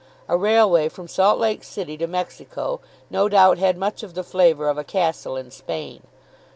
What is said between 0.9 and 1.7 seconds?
Salt Lake